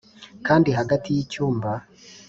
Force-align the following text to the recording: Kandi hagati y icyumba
Kandi 0.47 0.69
hagati 0.79 1.07
y 1.15 1.21
icyumba 1.23 1.69